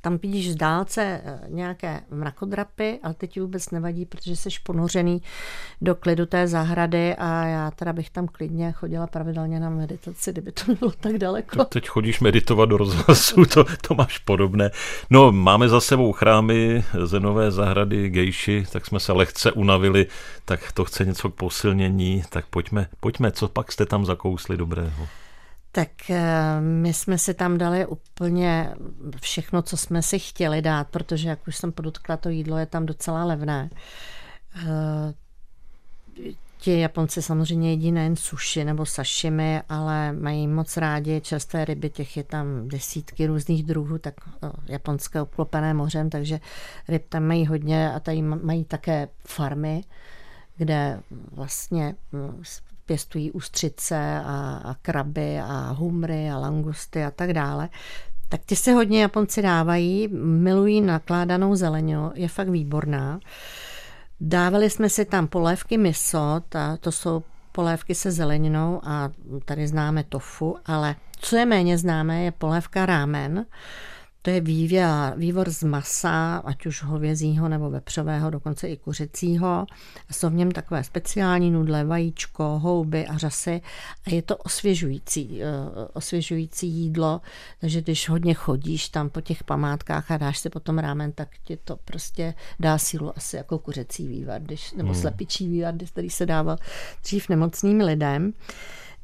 [0.00, 5.22] tam vidíš z dálce eh, nějaké mrakodrapy, ale teď ti vůbec nevadí, protože jsi ponořený
[5.80, 10.52] do klidu té zahrady a já teda bych tam klidně chodila pravidelně na meditaci, kdyby
[10.52, 11.58] to bylo tak daleko.
[11.58, 14.70] No, teď chodíš meditovat do rozhlasu, to, to máš podobné.
[15.10, 20.06] No, máme za sebou chrámy, zenové zahrady, gejši, tak jsme se lehce unavili,
[20.44, 25.08] tak to chce něco k posilnění, tak pojďme, pojďme, co pak jste tam zakousli dobrého?
[25.72, 28.74] Tak eh, my jsme si tam dali úplně
[29.20, 32.86] všechno, co jsme si chtěli dát, protože, jak už jsem podotkla, to jídlo je tam
[32.86, 33.70] docela levné.
[34.56, 35.14] Eh,
[36.60, 42.16] ti Japonci samozřejmě jedí nejen sushi nebo sashimi, ale mají moc rádi čerstvé ryby, těch
[42.16, 46.40] je tam desítky různých druhů, tak eh, japonské obklopené mořem, takže
[46.88, 49.84] ryb tam mají hodně a tady mají také farmy,
[50.56, 51.00] kde
[51.32, 51.94] vlastně
[52.90, 57.68] pěstují ústřice a, a kraby a humry a langusty a tak dále,
[58.28, 63.20] tak ty se hodně Japonci dávají, milují nakládanou zeleninu, je fakt výborná.
[64.20, 67.22] Dávali jsme si tam polévky miso, ta, to jsou
[67.52, 69.10] polévky se zeleninou a
[69.44, 73.46] tady známe tofu, ale co je méně známé, je polévka rámen.
[74.22, 79.66] To je vývěr, vývor z masa, ať už hovězího nebo vepřového, dokonce i kuřecího.
[80.10, 83.60] Jsou v něm takové speciální nudle, vajíčko, houby a řasy
[84.06, 85.46] a je to osvěžující, eh,
[85.92, 87.20] osvěžující jídlo,
[87.60, 91.56] takže když hodně chodíš tam po těch památkách a dáš si potom rámen, tak ti
[91.56, 95.00] to prostě dá sílu asi jako kuřecí vývar, když, nebo hmm.
[95.00, 96.56] slepičí vývar, který se dával
[97.02, 98.32] dřív nemocným lidem.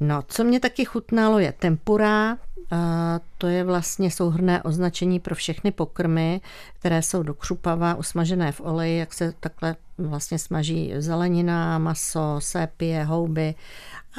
[0.00, 2.38] No, co mě taky chutnalo je tempura,
[2.70, 6.40] a to je vlastně souhrné označení pro všechny pokrmy,
[6.78, 13.04] které jsou do křupava, usmažené v oleji, jak se takhle vlastně smaží zelenina, maso, sépie,
[13.04, 13.54] houby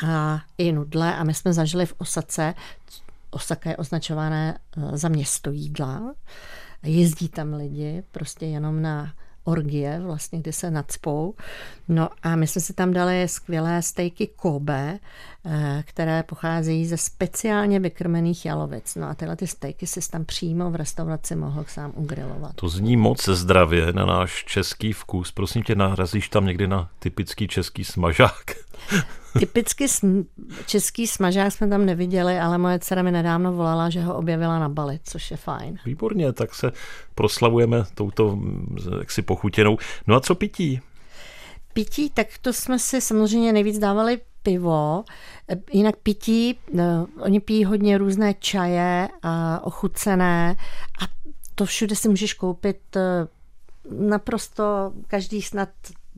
[0.08, 1.16] a i nudle.
[1.16, 2.54] A my jsme zažili v Osace,
[3.32, 6.16] Osaka je označované e, za město jídla,
[6.84, 9.14] jezdí tam lidi prostě jenom na
[9.48, 11.34] orgie, vlastně, kdy se nadspou.
[11.88, 15.00] No a my jsme si tam dali skvělé stejky Kobe,
[15.84, 18.96] které pocházejí ze speciálně vykrmených jalovic.
[18.96, 22.56] No a tyhle ty stejky si tam přímo v restauraci mohl sám ugrilovat.
[22.56, 25.32] To zní moc zdravě na náš český vkus.
[25.32, 28.44] Prosím tě, narazíš tam někdy na typický český smažák?
[29.40, 29.86] Typicky
[30.66, 34.70] český smažák jsme tam neviděli, ale moje dcera mi nedávno volala, že ho objevila na
[34.70, 35.78] Bali, což je fajn.
[35.86, 36.72] Výborně, tak se
[37.16, 38.40] proslavujeme touto
[39.00, 39.78] jaksi pochutěnou.
[40.08, 40.82] No a co pití?
[41.74, 45.04] Pití, tak to jsme si samozřejmě nejvíc dávali pivo,
[45.72, 50.56] jinak pití, no, oni pijí hodně různé čaje a ochucené
[51.02, 51.08] a
[51.56, 53.28] to všude si můžeš koupit eh,
[54.00, 55.70] naprosto každý snad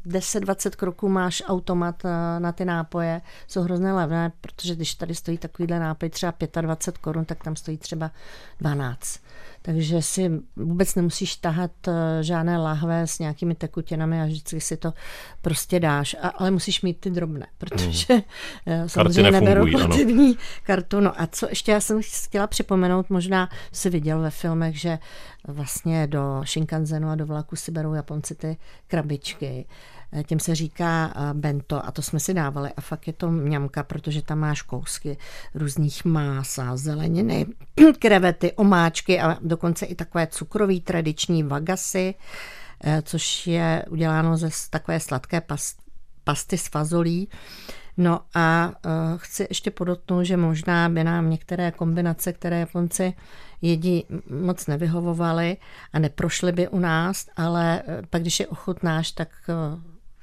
[0.08, 5.38] 10-20 kroků máš automat na, na ty nápoje, jsou hrozně levné, protože když tady stojí
[5.38, 8.12] takovýhle nápoj třeba 25 korun, tak tam stojí třeba
[8.60, 9.20] 12
[9.62, 14.93] takže si vůbec nemusíš tahat eh, žádné lahve s nějakými tekutinami a vždycky si to
[15.41, 16.15] prostě dáš.
[16.22, 18.89] A, ale musíš mít ty drobné, protože mm.
[18.89, 21.00] samozřejmě neberou plativní kartu.
[21.00, 25.00] No a co ještě já jsem chtěla připomenout, možná si viděl ve filmech, že
[25.48, 29.65] vlastně do Shinkanzenu a do vlaku si berou Japonci ty krabičky
[30.26, 33.84] těm se říká eh, bento a to jsme si dávali a fakt je to mňamka,
[33.84, 35.17] protože tam máš kousky
[35.56, 37.45] různých mása, zeleniny,
[38.00, 42.15] krevety, omáčky a dokonce i takové cukrový tradiční vagasy,
[42.84, 45.41] eh, což je uděláno ze takové sladké
[46.24, 47.30] pasty s fazolí.
[47.98, 48.74] No a
[49.17, 53.13] chci ještě podotknout, že možná by nám některé kombinace, které Japonci
[53.62, 55.58] jedí, moc nevyhovovaly
[55.93, 59.30] a neprošly by u nás, ale pak když je ochutnáš, tak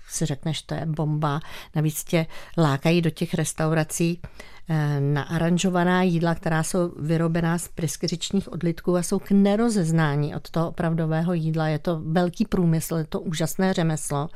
[0.09, 1.41] si řekneš, to je bomba.
[1.75, 2.27] Navíc tě
[2.59, 4.21] lákají do těch restaurací
[4.69, 10.69] eh, naaranžovaná jídla, která jsou vyrobená z pryskyřičních odlitků a jsou k nerozeznání od toho
[10.69, 11.69] opravdového jídla.
[11.69, 14.29] Je to velký průmysl, je to úžasné řemeslo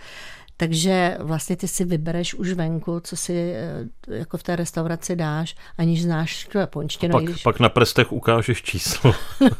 [0.60, 5.56] takže vlastně ty si vybereš už venku, co si eh, jako v té restauraci dáš,
[5.78, 7.12] aniž znáš tu japonštinu.
[7.12, 7.42] Pak, když...
[7.42, 9.14] pak na prstech ukážeš číslo.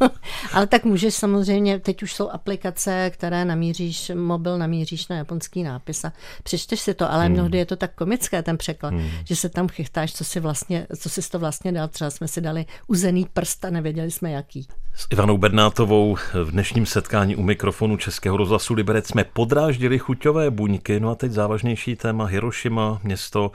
[0.53, 6.05] ale tak můžeš samozřejmě, teď už jsou aplikace, které namíříš, mobil namíříš na japonský nápis
[6.05, 7.33] a přečteš si to, ale hmm.
[7.33, 9.09] mnohdy je to tak komické ten překlad, hmm.
[9.25, 11.89] že se tam chytáš, co si vlastně, co si to vlastně dal.
[11.89, 14.67] Třeba jsme si dali uzený prst a nevěděli jsme jaký.
[14.95, 20.90] S Ivanou Bernátovou v dnešním setkání u mikrofonu Českého rozhlasu Liberec jsme podráždili chuťové buňky.
[20.99, 23.51] No a teď závažnější téma Hiroshima, město,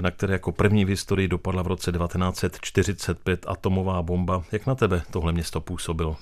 [0.00, 4.42] na které jako první v historii dopadla v roce 1945 atomová bomba.
[4.52, 6.16] Jak na tebe tohle město působilo?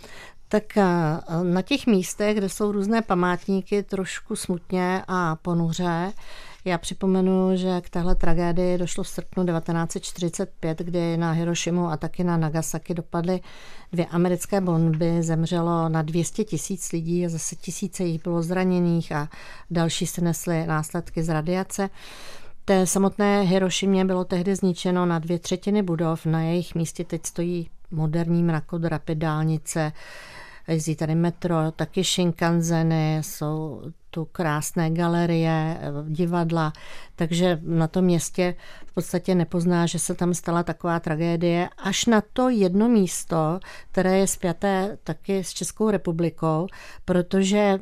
[0.53, 0.77] Tak
[1.43, 6.13] na těch místech, kde jsou různé památníky, trošku smutně a ponuře,
[6.65, 12.25] já připomenu, že k téhle tragédii došlo v srpnu 1945, kdy na Hirošimu a taky
[12.25, 13.41] na Nagasaki dopadly
[13.93, 15.23] dvě americké bomby.
[15.23, 19.29] Zemřelo na 200 tisíc lidí a zase tisíce jich bylo zraněných a
[19.71, 21.91] další se nesly následky z radiace.
[22.65, 26.27] Té samotné Hirošimě bylo tehdy zničeno na dvě třetiny budov.
[26.27, 29.92] Na jejich místě teď stojí moderní mrakodrapy dálnice,
[30.68, 36.72] jezdí tady metro, taky Shinkanzeny, jsou tu krásné galerie, divadla,
[37.16, 38.55] takže na tom městě
[38.87, 44.18] v podstatě nepozná, že se tam stala taková tragédie, až na to jedno místo, které
[44.18, 46.66] je spjaté taky s Českou republikou,
[47.05, 47.79] protože eh,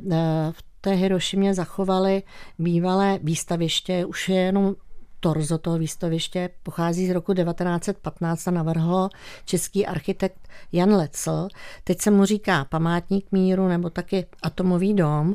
[0.53, 2.23] v té Hirošimě zachovali
[2.59, 4.75] bývalé výstaviště, už je jenom
[5.21, 9.09] torzo toho výstaviště pochází z roku 1915 a navrhl
[9.45, 11.49] český architekt Jan Lecl.
[11.85, 15.35] Teď se mu říká památník míru nebo taky atomový dom.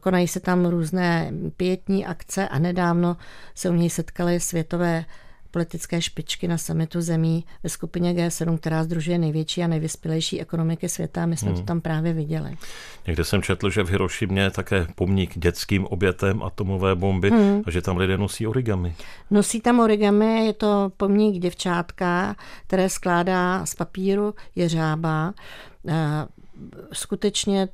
[0.00, 3.16] Konají se tam různé pětní akce a nedávno
[3.54, 5.04] se u něj setkaly světové
[5.50, 11.26] politické špičky na summitu zemí ve skupině G7, která združuje největší a nejvyspělejší ekonomiky světa.
[11.26, 11.60] My jsme hmm.
[11.60, 12.56] to tam právě viděli.
[13.06, 17.62] Někde jsem četl, že v Hirošimě je také pomník dětským obětem atomové bomby hmm.
[17.66, 18.94] a že tam lidé nosí origami.
[19.30, 25.34] Nosí tam origami, je to pomník děvčátka, které skládá z papíru jeřába.
[26.92, 27.68] Skutečně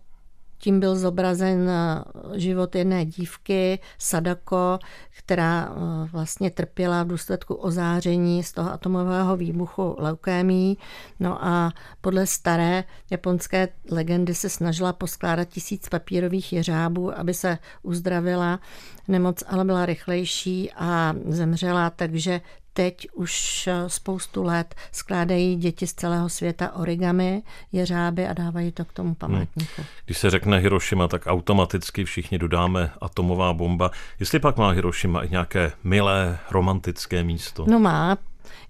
[0.58, 2.04] tím byl zobrazen eh,
[2.40, 4.78] život jedné dívky, Sadako,
[5.18, 10.78] která eh, vlastně trpěla v důsledku ozáření z toho atomového výbuchu leukémí.
[11.20, 18.60] No a podle staré japonské legendy se snažila poskládat tisíc papírových jeřábů, aby se uzdravila.
[19.08, 22.40] Nemoc ale byla rychlejší a zemřela, takže
[22.74, 28.84] teď už eh, spoustu let skládají děti z celého světa origami, jeřáby a dávají to
[28.84, 29.72] k tomu památníku.
[29.76, 29.86] Hmm.
[30.04, 33.90] Když se řekne Hiroshima, tak automaticky všichni dodáme atomová bomba.
[34.20, 37.64] Jestli pak má Hiroshima i nějaké milé, romantické místo?
[37.68, 38.18] No má.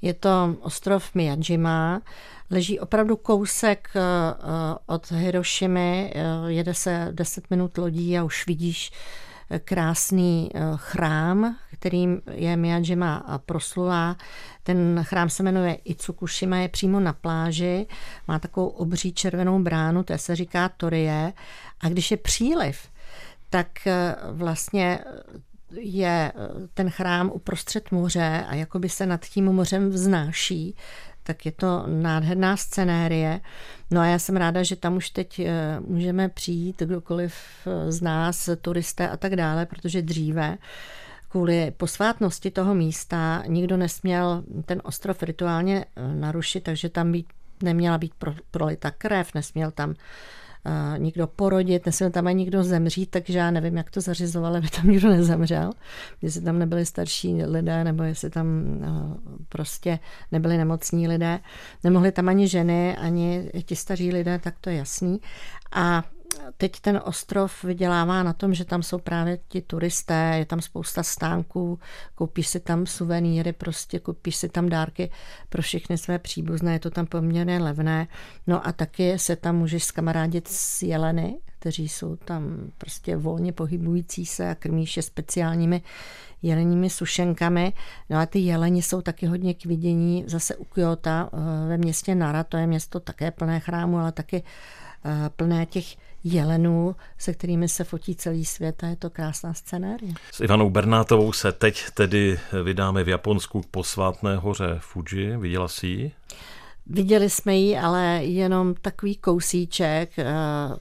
[0.02, 2.00] Je to ostrov Miyajima,
[2.50, 6.14] leží opravdu kousek eh, eh, od Hirošimy,
[6.46, 8.92] jede se 10 minut lodí a už vidíš
[9.64, 14.16] krásný chrám, kterým je Miyajima proslulá.
[14.62, 17.86] Ten chrám se jmenuje Itsukushima, je přímo na pláži,
[18.28, 21.32] má takovou obří červenou bránu, to se říká Torie.
[21.80, 22.88] A když je příliv,
[23.50, 24.98] tak eh, vlastně
[25.76, 30.74] je eh, ten chrám uprostřed moře a jakoby se nad tím mořem vznáší
[31.24, 33.40] tak je to nádherná scenérie.
[33.90, 37.34] No a já jsem ráda, že tam už teď eh, můžeme přijít, kdokoliv
[37.66, 40.58] eh, z nás, turisté a tak dále, protože dříve
[41.34, 47.26] kvůli posvátnosti toho místa nikdo nesměl ten ostrov rituálně eh, narušit, takže tam být,
[47.62, 48.12] neměla být
[48.50, 49.94] prolita krev, nesměl tam
[50.98, 54.88] nikdo porodit, nesměl tam ani nikdo zemřít, takže já nevím, jak to zařizovali, aby tam
[54.88, 55.72] nikdo nezemřel,
[56.22, 58.46] jestli tam nebyli starší lidé, nebo jestli tam
[59.48, 59.98] prostě
[60.32, 61.40] nebyli nemocní lidé.
[61.84, 65.20] Nemohli tam ani ženy, ani ti staří lidé, tak to je jasný.
[65.72, 66.04] A
[66.56, 71.02] teď ten ostrov vydělává na tom, že tam jsou právě ti turisté, je tam spousta
[71.02, 71.78] stánků,
[72.14, 75.10] koupíš si tam suvenýry, prostě koupíš si tam dárky
[75.48, 78.08] pro všechny své příbuzné, je to tam poměrně levné.
[78.46, 84.26] No a taky se tam můžeš skamarádit s jeleny, kteří jsou tam prostě volně pohybující
[84.26, 85.82] se a krmíš je speciálními
[86.42, 87.72] jelenními sušenkami.
[88.10, 91.28] No a ty jeleni jsou taky hodně k vidění zase u Kyoto eh,
[91.68, 94.42] ve městě Nara, to je město také plné chrámu, ale taky
[95.04, 100.12] eh, plné těch jelenů, se kterými se fotí celý svět a je to krásná scenérie.
[100.32, 105.36] S Ivanou Bernátovou se teď tedy vydáme v Japonsku k posvátné hoře Fuji.
[105.36, 106.12] Viděla jsi ji?
[106.86, 110.24] Viděli jsme ji, ale jenom takový kousíček, eh,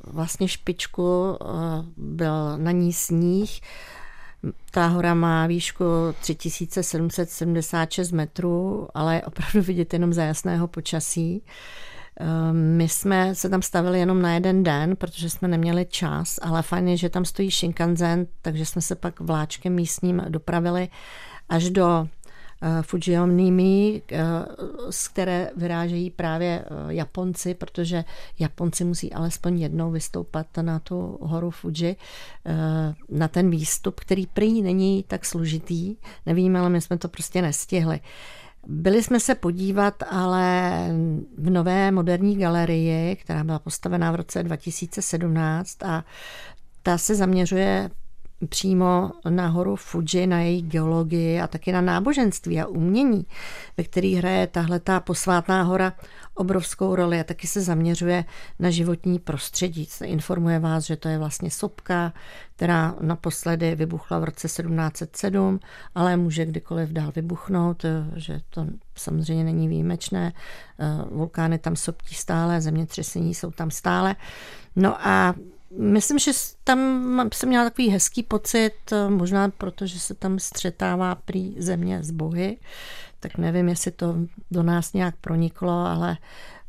[0.03, 1.45] vlastně špičku, eh,
[1.97, 3.61] byl na ní sníh.
[4.71, 5.83] Ta hora má výšku
[6.21, 11.43] 3776 metrů, ale je opravdu vidět jenom za jasného počasí.
[12.19, 16.61] Ehm, my jsme se tam stavili jenom na jeden den, protože jsme neměli čas, ale
[16.61, 20.89] fajn je, že tam stojí Shinkansen, takže jsme se pak vláčkem místním dopravili
[21.49, 22.07] až do
[22.61, 24.21] eh, Fujionimi, eh,
[24.89, 28.03] z které vyrážejí právě eh, Japonci, protože
[28.39, 31.95] Japonci musí alespoň jednou vystoupat na tu horu Fuji,
[33.09, 35.95] na ten výstup, který prý není tak složitý.
[36.25, 37.99] Nevím, ale my jsme to prostě nestihli.
[38.67, 40.71] Byli jsme se podívat ale
[41.37, 46.05] v nové moderní galerii, která byla postavená v roce 2017 a
[46.83, 47.89] ta se zaměřuje
[48.47, 53.25] přímo na horu Fuji, na její geologii a taky na náboženství a umění,
[53.77, 55.93] ve kterých hraje tahle ta posvátná hora
[56.35, 58.25] obrovskou roli a taky se zaměřuje
[58.59, 59.87] na životní prostředí.
[60.03, 62.13] Informuje vás, že to je vlastně sopka,
[62.55, 65.59] která naposledy vybuchla v roce 1707,
[65.95, 70.33] ale může kdykoliv dál vybuchnout, že to samozřejmě není výjimečné.
[71.11, 74.15] Vulkány tam soptí stále, zemětřesení jsou tam stále.
[74.75, 75.35] No a
[75.77, 76.31] Myslím, že
[76.63, 78.73] tam jsem měla takový hezký pocit,
[79.09, 82.57] možná protože se tam střetává prý země z bohy,
[83.19, 84.15] tak nevím, jestli to
[84.51, 86.17] do nás nějak proniklo, ale,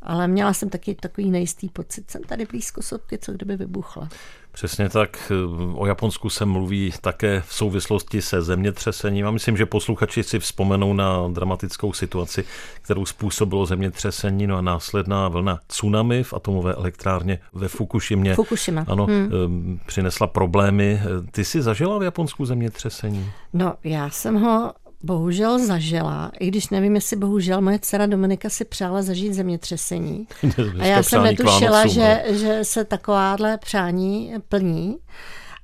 [0.05, 4.09] ale měla jsem taky takový nejistý pocit, jsem tady blízko sopky, co kdyby vybuchla.
[4.53, 5.33] Přesně tak.
[5.75, 10.93] O Japonsku se mluví také v souvislosti se zemětřesením a myslím, že posluchači si vzpomenou
[10.95, 12.45] na dramatickou situaci,
[12.83, 18.35] kterou způsobilo zemětřesení, no a následná vlna tsunami v atomové elektrárně ve Fukushimě.
[18.35, 18.85] Fukushima.
[18.89, 19.81] Ano, hmm.
[19.87, 21.01] přinesla problémy.
[21.31, 23.31] Ty jsi zažila v Japonsku zemětřesení?
[23.53, 24.73] No, já jsem ho
[25.05, 30.27] bohužel zažila, i když nevím, jestli bohužel moje dcera Dominika si přála zažít zemětřesení.
[30.81, 34.97] A já jsem netušila, že, že se takováhle přání plní.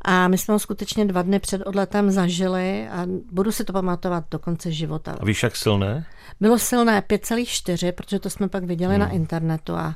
[0.04, 4.24] A my jsme ho skutečně dva dny před odletem zažili a budu si to pamatovat
[4.30, 5.16] do konce života.
[5.20, 6.06] A víš, jak silné?
[6.40, 9.00] Bylo silné 5,4, protože to jsme pak viděli hmm.
[9.00, 9.94] na internetu a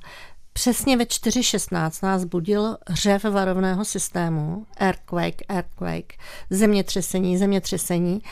[0.56, 6.12] Přesně ve 4.16 nás budil hřev varovného systému, earthquake, earthquake,
[6.50, 8.22] zemětřesení, zemětřesení.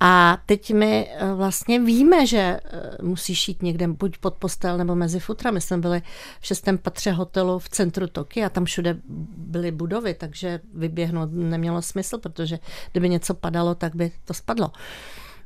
[0.00, 2.60] A teď my eh, vlastně víme, že eh,
[3.02, 5.50] musíš jít někde buď pod postel nebo mezi futra.
[5.50, 6.02] My jsme byli
[6.40, 8.96] v šestém patře hotelu v centru Toky a tam všude
[9.36, 12.58] byly budovy, takže vyběhnout nemělo smysl, protože
[12.92, 14.72] kdyby něco padalo, tak by to spadlo.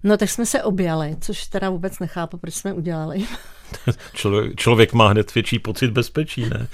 [0.05, 3.27] No tak jsme se objali, což teda vůbec nechápu, proč jsme udělali.
[4.15, 6.67] člověk, člověk má hned větší pocit bezpečí, ne?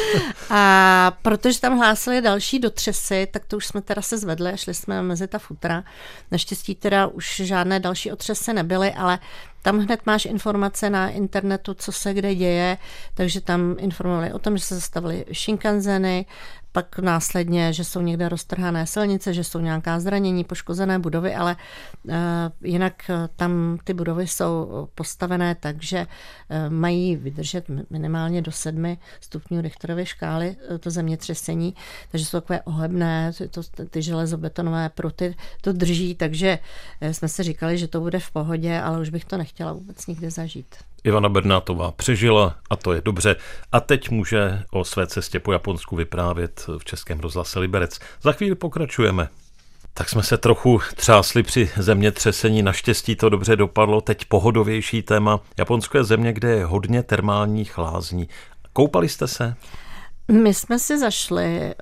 [0.50, 4.74] a protože tam hlásili další dotřesy, tak to už jsme teda se zvedli a šli
[4.74, 5.84] jsme mezi ta futra.
[6.30, 9.18] Naštěstí teda už žádné další otřesy nebyly, ale
[9.62, 12.78] tam hned máš informace na internetu, co se kde děje,
[13.14, 16.26] takže tam informovali o tom, že se zastavili Shinkanzeny,
[16.78, 21.56] pak následně, že jsou někde roztrhané silnice, že jsou nějaká zranění, poškozené budovy, ale
[22.04, 22.14] uh,
[22.62, 28.98] jinak eh, tam ty budovy jsou postavené tak, že uh, mají vydržet minimálně do sedmi
[29.20, 31.74] stupňů Richterovy škály to zemětřesení,
[32.10, 36.58] takže jsou takové ohebné, to, ty železobetonové pruty to drží, takže
[37.12, 40.30] jsme si říkali, že to bude v pohodě, ale už bych to nechtěla vůbec nikdy
[40.30, 40.76] zažít.
[41.04, 43.36] Ivana Bernátová přežila a to je dobře.
[43.72, 47.98] A teď může o své cestě po Japonsku vyprávět v Českém rozhlase Liberec.
[48.22, 49.28] Za chvíli pokračujeme.
[49.94, 54.00] Tak jsme se trochu třásli při zemětřesení, naštěstí to dobře dopadlo.
[54.00, 55.40] Teď pohodovější téma.
[55.56, 58.28] Japonsko je země, kde je hodně termálních lázní.
[58.72, 59.54] Koupali jste se?
[60.32, 61.74] My jsme si zašli eh,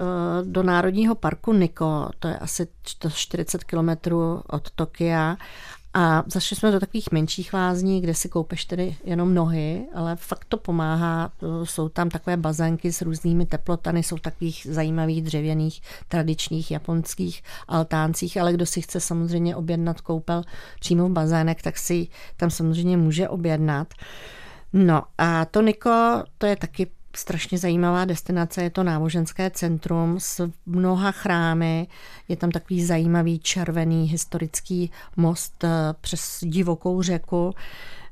[0.44, 2.68] do Národního parku Niko, to je asi
[3.14, 5.37] 40 kilometrů od Tokia
[5.98, 10.44] a zašli jsme do takových menších lázní, kde si koupeš tedy jenom nohy, ale fakt
[10.48, 11.32] to pomáhá.
[11.64, 18.52] Jsou tam takové bazénky s různými teplotami, jsou takových zajímavých dřevěných, tradičních japonských altáncích, ale
[18.52, 20.42] kdo si chce samozřejmě objednat koupel
[20.80, 23.94] přímo v bazének, tak si tam samozřejmě může objednat.
[24.72, 26.87] No a to Niko, to je taky
[27.18, 31.87] strašně zajímavá destinace, je to náboženské centrum s mnoha chrámy,
[32.29, 35.68] je tam takový zajímavý červený historický most eh,
[36.00, 37.55] přes divokou řeku.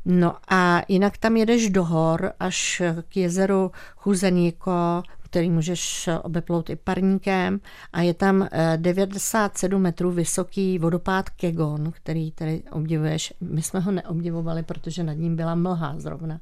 [0.04, 5.02] No a jinak tam jedeš do hor až k jezeru Chuzeníko,
[5.34, 7.60] který můžeš obeplout i parníkem
[7.92, 13.32] a je tam 97 eh, metrů vysoký vodopád Kegon, který tady obdivuješ.
[13.40, 16.40] My jsme ho neobdivovali, protože nad ním byla mlha zrovna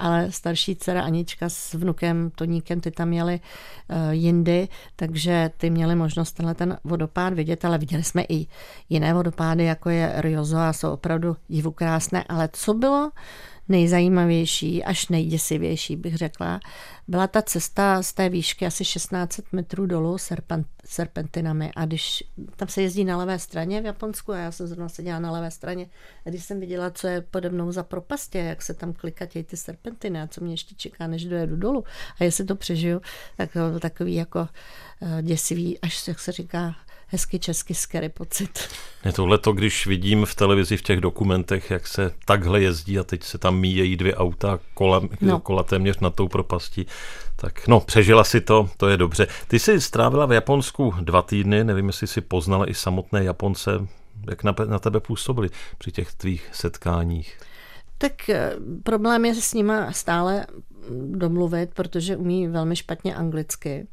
[0.00, 5.94] ale starší dcera Anička s vnukem Toníkem, ty tam měli uh, jindy, takže ty měli
[5.94, 8.46] možnost tenhle ten vodopád vidět, ale viděli jsme i
[8.88, 13.10] jiné vodopády, jako je Riozo a jsou opravdu divokrásné, ale co bylo
[13.68, 16.60] nejzajímavější, až nejděsivější, bych řekla,
[17.08, 21.70] byla ta cesta z té výšky asi 16 metrů dolů serpent, serpentinami.
[21.76, 22.24] A když
[22.56, 25.50] tam se jezdí na levé straně v Japonsku a já jsem zrovna seděla na levé
[25.50, 25.86] straně
[26.26, 29.56] a když jsem viděla, co je pode mnou za propastě, jak se tam klikatějí ty
[29.56, 31.84] serpentiny a co mě ještě čeká, než dojedu dolů
[32.20, 33.00] a jestli to přežiju,
[33.36, 34.48] tak to byl takový jako
[35.02, 36.74] eh, děsivý, až jak se říká,
[37.10, 38.68] hezky česky scary pocit.
[39.04, 43.04] Je tohle to, když vidím v televizi v těch dokumentech, jak se takhle jezdí a
[43.04, 45.40] teď se tam míjejí dvě auta kola, no.
[45.40, 46.86] kola téměř nad tou propastí,
[47.36, 49.26] tak no, přežila si to, to je dobře.
[49.48, 53.70] Ty jsi strávila v Japonsku dva týdny, nevím, jestli si poznala i samotné Japonce,
[54.30, 57.38] jak na, na tebe působili při těch tvých setkáních.
[57.98, 60.46] Tak eh, problém je s nima stále
[61.10, 63.86] domluvit, protože umí velmi špatně anglicky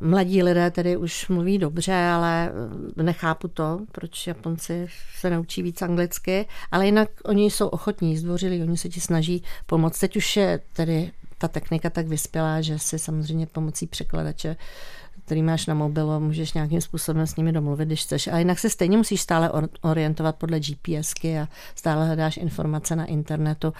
[0.00, 2.52] mladí lidé tedy už mluví dobře, ale
[2.96, 4.86] nechápu to, proč Japonci
[5.18, 9.98] se naučí víc anglicky, ale jinak oni jsou ochotní, zdvořili, oni se ti snaží pomoct.
[9.98, 14.56] Teď už je tedy ta technika tak vyspělá, že si samozřejmě pomocí překladače
[15.26, 18.26] který máš na mobilu, můžeš nějakým způsobem s nimi domluvit, když chceš.
[18.26, 19.50] A jinak se stejně musíš stále
[19.82, 23.72] orientovat podle GPSky a stále hledáš informace na internetu.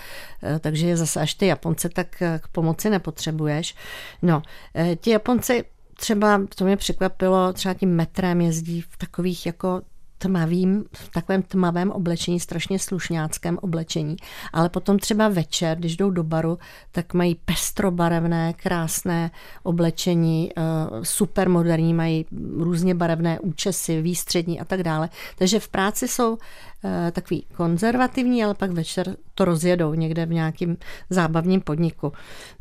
[0.43, 3.75] Eh, takže je zase až ty Japonce tak eh, k pomoci nepotřebuješ.
[4.23, 4.43] No,
[4.75, 5.65] eh, ti Japonci
[5.97, 9.83] třeba, to mě překvapilo, třeba tím metrem jezdí v takových jako
[10.19, 14.17] tmavým, v takovém tmavém oblečení, strašně slušňáckém oblečení,
[14.53, 16.59] ale potom třeba večer, když jdou do baru,
[16.93, 19.31] tak mají pestrobarevné, krásné
[19.63, 20.63] oblečení, eh,
[21.03, 22.27] super moderní, mají
[22.57, 25.09] různě barevné účesy, výstřední a tak dále.
[25.39, 26.39] Takže v práci jsou
[26.85, 30.77] eh, takový konzervativní, ale pak večer to rozjedou někde v nějakém
[31.11, 32.13] zábavním podniku.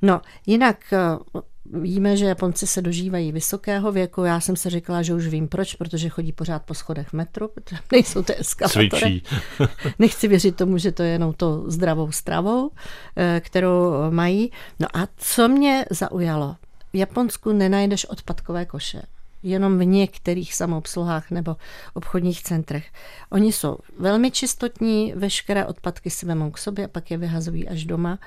[0.02, 1.40] No, jinak eh,
[1.74, 4.24] Víme, že Japonci se dožívají vysokého věku.
[4.24, 7.82] Já jsem se říkala, že už vím proč, protože chodí pořád po schodech metru, protože
[7.92, 8.90] nejsou to eskalátory.
[8.90, 9.24] Cvičí.
[10.00, 12.72] Nechci věřit tomu, že to je jenom to zdravou stravou,
[13.16, 14.52] eh, kterou mají.
[14.80, 16.56] No a co mě zaujalo?
[16.94, 19.02] V Japonsku nenajdeš odpadkové koše
[19.46, 21.56] jenom v některých samoobsluhách nebo
[21.94, 22.86] obchodních centrech.
[23.30, 27.86] Oni jsou velmi čistotní, veškeré odpadky si vemou k sobě a pak je vyhazují až
[27.86, 28.20] doma.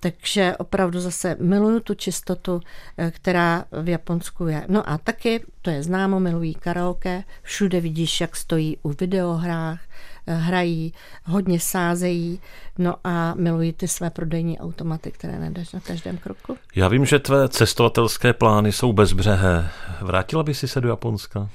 [0.00, 2.60] Takže opravdu zase miluju tu čistotu,
[2.98, 4.64] eh, která v Japonsku je.
[4.68, 7.24] No a taky, to je známo, milují karaoke.
[7.42, 9.80] Všude vidíš, jak stojí u videohrách,
[10.26, 10.92] eh, hrají,
[11.24, 12.40] hodně sázejí,
[12.78, 16.56] no a milují ty své prodejní automaty, které nedáš na každém kroku.
[16.76, 19.70] Já vím, že tvé cestovatelské plány jsou bezbřehé.
[20.00, 21.48] Vrátila by si se do Japonska?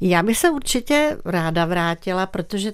[0.00, 2.72] Já bych se určitě ráda vrátila, protože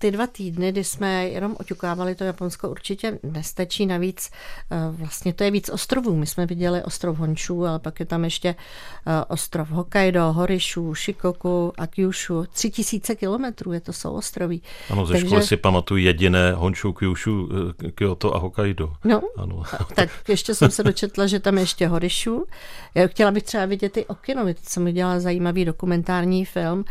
[0.00, 3.86] ty dva týdny, kdy jsme jenom oťukávali to Japonsko, určitě nestačí.
[3.86, 4.30] Navíc
[4.70, 6.16] eh, vlastně to je víc ostrovů.
[6.16, 11.72] My jsme viděli ostrov Honshu, ale pak je tam ještě eh, ostrov Hokkaido, Horishu, Shikoku
[11.78, 12.44] a Kyushu.
[12.52, 14.62] Tři tisíce kilometrů je to jsou ostroví.
[14.90, 15.26] Ano, ze Takže...
[15.26, 17.48] školy si pamatuju jediné Honshu, Kyushu,
[17.86, 18.92] eh, Kyoto a Hokkaido.
[19.04, 19.62] No, ano.
[19.94, 22.46] tak ještě jsem se dočetla, že tam ještě Horishu.
[22.94, 26.84] Já chtěla bych třeba vidět i Okinawa, teď jsem udělala zajímavý dokumentární film,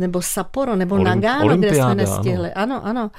[0.00, 2.52] nebo Sapporo, nebo Olymp- Nagano, kde jsme nestihli.
[2.52, 2.74] Ano.
[2.74, 3.10] ano, ano.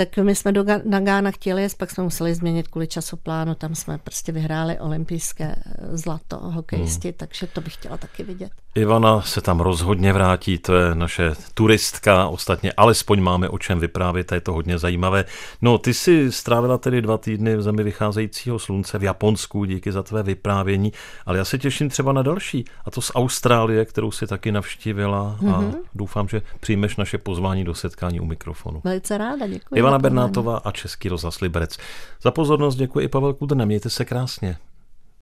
[0.00, 3.98] Tak my jsme do Nagána chtěli jet, pak jsme museli změnit kvůli časoplánu, tam jsme
[3.98, 7.14] prostě vyhráli olympijské eh, zlato hokejisti, hmm.
[7.16, 8.50] takže to bych chtěla taky vidět.
[8.74, 14.32] Ivana se tam rozhodně vrátí, to je naše turistka, ostatně alespoň máme o čem vyprávět,
[14.32, 15.24] je to hodně zajímavé.
[15.62, 20.02] No, ty si strávila tedy dva týdny v zemi vycházejícího slunce v Japonsku, díky za
[20.02, 20.92] tvé vyprávění,
[21.26, 25.38] ale já se těším třeba na další, a to z Austrálie, kterou si taky navštívila
[25.40, 25.54] mm-hmm.
[25.54, 25.74] a mhm.
[25.94, 28.80] doufám, že přijmeš naše pozvání do setkání u mikrofonu.
[28.84, 29.78] Velice ráda, děkuji.
[29.78, 31.76] Ivana Bernátová a Český rozhlas Liberec.
[32.22, 34.56] Za pozornost děkuji i Pavel Kudrne, mějte se krásně.